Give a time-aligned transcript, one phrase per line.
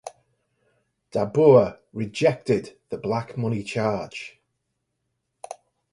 [1.11, 4.41] Dabur rejected the black money charge.